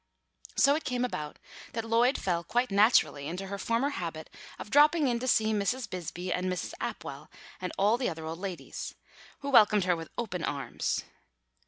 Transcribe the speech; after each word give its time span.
So 0.55 0.73
it 0.73 0.83
came 0.83 1.05
about 1.05 1.37
that 1.73 1.85
Lloyd 1.85 2.17
fell 2.17 2.43
quite 2.43 2.71
naturally 2.71 3.27
into 3.27 3.45
her 3.45 3.59
former 3.59 3.89
habit 3.89 4.31
of 4.57 4.71
dropping 4.71 5.07
in 5.07 5.19
to 5.19 5.27
see 5.27 5.53
Mrs. 5.53 5.87
Bisbee 5.87 6.33
and 6.33 6.51
Mrs. 6.51 6.73
Apwell 6.81 7.29
and 7.61 7.71
all 7.77 7.99
the 7.99 8.09
other 8.09 8.25
old 8.25 8.39
ladies, 8.39 8.95
who 9.41 9.51
welcomed 9.51 9.83
her 9.83 9.95
with 9.95 10.09
open 10.17 10.43
arms. 10.43 11.03